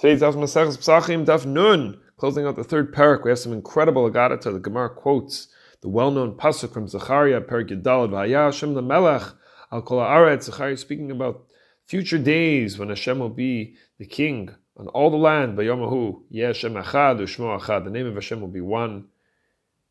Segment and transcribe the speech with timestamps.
[0.00, 2.00] Today's Daf Maseches Psachim Daf Nun.
[2.16, 4.44] Closing out the third parak, we have some incredible agadata.
[4.44, 5.48] The Gemara quotes
[5.82, 9.34] the well-known pasuk from Zechariah, Parak Yudalad, V'haya Hashem Melech
[9.70, 10.44] al kol haaretz.
[10.44, 11.44] Zechariah speaking about
[11.84, 15.58] future days when Hashem will be the king on all the land.
[15.58, 17.84] V'yomahu Yeh Hashem Echad U'Shmo Echad.
[17.84, 19.08] The name of Hashem will be one.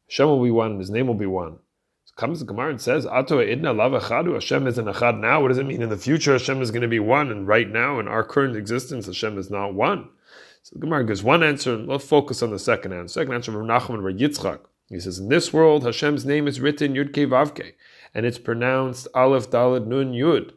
[0.07, 0.79] Hashem will be one.
[0.79, 1.59] His name will be one.
[2.19, 4.33] Comes the Gemara and says, Ato idna lav echadu.
[4.33, 5.41] Hashem is an echad now.
[5.41, 6.33] What does it mean in the future?
[6.33, 9.49] Hashem is going to be one, and right now in our current existence, Hashem is
[9.49, 10.09] not one.
[10.61, 13.21] So the Gemara gives one answer, and let's focus on the second answer.
[13.21, 14.59] Second answer from Nachman Bar Yitzchak.
[14.89, 17.71] He says, in this world, Hashem's name is written Yud Ke Vavke,
[18.13, 20.51] and it's pronounced Aleph Dalad Nun Yud.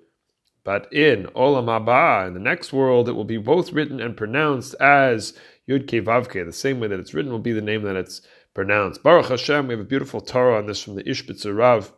[0.64, 4.74] But in Olam Haba, in the next world, it will be both written and pronounced
[4.80, 5.32] as
[5.68, 6.44] Yud Ke Vavke.
[6.44, 8.20] The same way that it's written will be the name that it's
[8.54, 9.02] pronounced.
[9.02, 11.92] Baruch Hashem, we have a beautiful Torah on this from the Ishbitzer Rav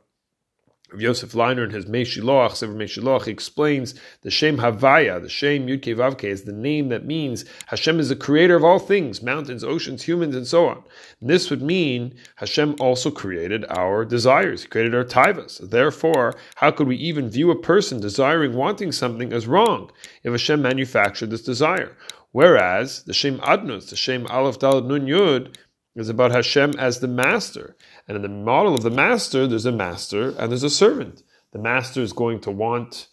[0.92, 5.66] of Yosef Leiner in his Meshiloach, Sefer Meshiloach, he explains the Shem Havaya, the Shem
[5.66, 9.64] Yud Vavke, is the name that means Hashem is the creator of all things, mountains,
[9.64, 10.84] oceans, humans, and so on.
[11.20, 14.62] And this would mean Hashem also created our desires.
[14.62, 15.68] He created our taivas.
[15.68, 19.90] Therefore, how could we even view a person desiring, wanting something as wrong
[20.22, 21.96] if Hashem manufactured this desire?
[22.30, 25.54] Whereas the Shem Adnus, the Shem Aleph Dalad Nun Yud,
[25.94, 27.76] is about Hashem as the master.
[28.08, 31.22] And in the model of the master, there's a master and there's a servant.
[31.52, 33.08] The master is going to want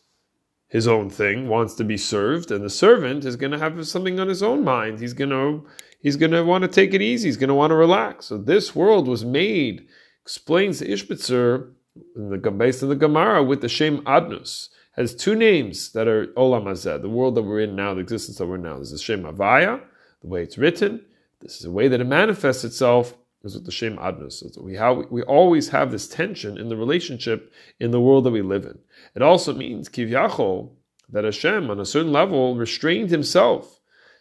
[0.67, 4.19] his own thing, wants to be served, and the servant is going to have something
[4.19, 4.99] on his own mind.
[4.99, 5.65] He's going to
[6.02, 7.27] he's going to want to take it easy.
[7.27, 8.27] He's going to want to relax.
[8.27, 9.85] So this world was made,
[10.21, 11.71] explains the Ishbitzer,
[12.15, 14.69] in the, based on the Gemara, with the Shem Adnus.
[14.93, 18.37] Has two names that are Olam Hazeh, the world that we're in now, the existence
[18.37, 18.75] that we're in now.
[18.75, 19.81] There's the Shem Havaya,
[20.21, 21.05] the way it's written,
[21.42, 24.44] this is a way that it manifests itself is with the Shem Adnus.
[24.53, 28.31] So we, have, we always have this tension in the relationship in the world that
[28.31, 28.78] we live in.
[29.16, 30.72] It also means Kivyachol,
[31.09, 33.80] that Hashem on a certain level restrained himself.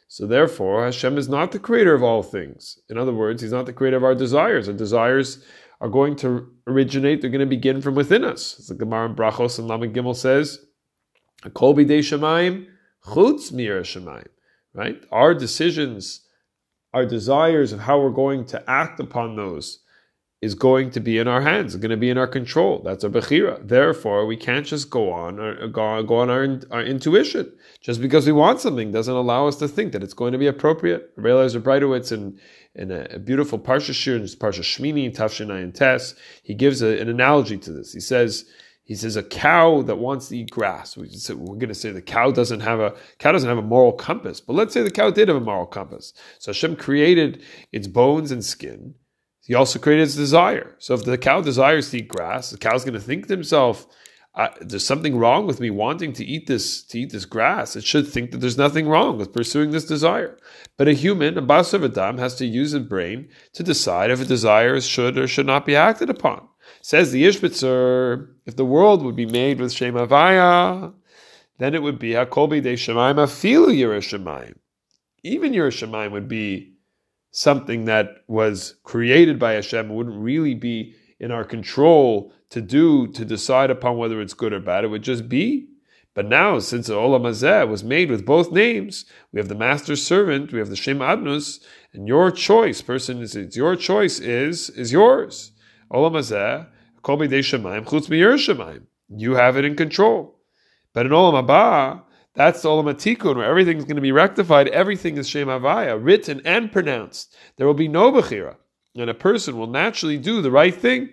[0.08, 2.80] So therefore, Hashem is not the creator of all things.
[2.88, 4.68] In other words, He's not the creator of our desires.
[4.68, 5.44] Our desires
[5.80, 8.58] are going to originate, they're going to begin from within us.
[8.58, 10.58] As the Gemara in Brachos and Lamed Gimel says,
[11.54, 12.66] Kol bidei Shemaim,
[13.04, 14.26] chutz mir Shemaim.
[14.74, 15.00] Right?
[15.12, 16.26] Our decisions
[16.92, 19.80] our desires of how we're going to act upon those
[20.40, 22.80] is going to be in our hands, going to be in our control.
[22.82, 23.66] That's our bechira.
[23.66, 27.52] Therefore, we can't just go on or go, go on our, our intuition.
[27.82, 30.46] Just because we want something doesn't allow us to think that it's going to be
[30.46, 31.10] appropriate.
[31.16, 32.38] Rabbi Eliezer Breitowitz in,
[32.74, 37.10] in a, a beautiful Parsha Shir, Parsha Shmini, Tafshinai and Tes, he gives a, an
[37.10, 37.92] analogy to this.
[37.92, 38.46] He says,
[38.82, 40.96] he says a cow that wants to eat grass.
[40.96, 43.92] We are going to say the cow doesn't have a cow doesn't have a moral
[43.92, 46.12] compass, but let's say the cow did have a moral compass.
[46.38, 47.42] So Hashem created
[47.72, 48.94] its bones and skin.
[49.46, 50.74] He also created its desire.
[50.78, 53.86] So if the cow desires to eat grass, the cow's going to think to himself,
[54.60, 58.08] "There's something wrong with me wanting to eat this to eat this grass." It should
[58.08, 60.36] think that there's nothing wrong with pursuing this desire.
[60.76, 64.24] But a human, a basar adam, has to use a brain to decide if a
[64.24, 66.48] desire should or should not be acted upon.
[66.82, 70.92] Says the Ishbitzer, if the world would be made with Shem Havaya,
[71.58, 74.56] then it would be Hakobi de Shemaim Afilu Yerushalayim.
[75.22, 76.72] Even Yerushalayim would be
[77.30, 79.88] something that was created by Hashem.
[79.88, 84.60] Wouldn't really be in our control to do, to decide upon whether it's good or
[84.60, 84.84] bad.
[84.84, 85.68] It would just be.
[86.14, 89.94] But now, since the Olam Hazeh was made with both names, we have the master
[89.94, 91.60] servant, we have the Shem Adnus,
[91.92, 95.52] and your choice, person, is it's your choice is is yours.
[95.92, 96.66] Olam
[97.02, 98.82] Kol Shemaim, Chutz Shemaim.
[99.08, 100.38] You have it in control.
[100.92, 102.02] But in Olam Haba,
[102.34, 104.68] that's the Olam Atikun, where everything's going to be rectified.
[104.68, 107.34] Everything is Shem Havaya, written and pronounced.
[107.56, 108.56] There will be no Bechira.
[108.94, 111.10] And a person will naturally do the right thing.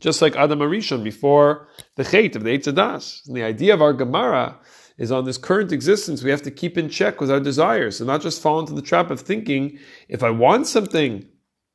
[0.00, 3.26] Just like Adam Arishon before the Chait of the Eitz HaDaas.
[3.26, 4.58] And the idea of our Gemara
[4.98, 8.06] is on this current existence, we have to keep in check with our desires and
[8.06, 9.78] not just fall into the trap of thinking,
[10.08, 11.26] if I want something,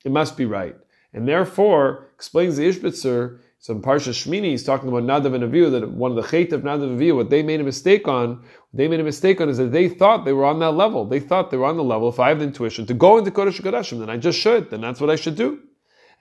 [0.04, 0.76] it must be right.
[1.18, 5.72] And therefore, explains the Ishbitzer, so in Parsha Shmini, he's talking about Nadav and Avihu,
[5.72, 8.44] that one of the chait of Nadav and Avihu, what they made a mistake on,
[8.72, 11.06] they made a mistake on is that they thought they were on that level.
[11.06, 13.32] They thought they were on the level, if I have the intuition, to go into
[13.32, 15.60] Kodesh Kodeshim, then I just should, then that's what I should do.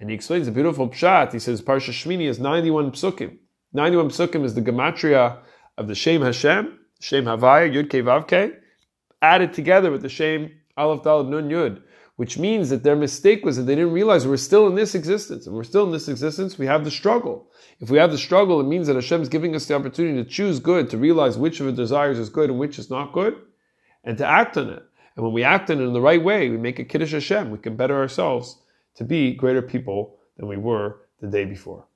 [0.01, 1.35] And he explains a beautiful pshat.
[1.35, 3.37] He says Parsha Shmini is 91 psukim.
[3.75, 5.41] 91 psukim is the gematria
[5.77, 8.57] of the Shem Hashem, Shem Havaya, Yud Ke Vav Ke,
[9.21, 11.83] added together with the Shem Aleph Dalad Nun Yud
[12.17, 15.47] which means that their mistake was that they didn't realize we're still in this existence.
[15.47, 17.51] And we're still in this existence, we have the struggle.
[17.79, 20.29] If we have the struggle, it means that Hashem is giving us the opportunity to
[20.29, 23.37] choose good, to realize which of the desires is good and which is not good,
[24.03, 24.83] and to act on it.
[25.15, 27.51] And when we act on it in the right way, we make a Kiddush Hashem.
[27.51, 28.63] We can better ourselves
[28.97, 31.87] to be greater people than we were the day before.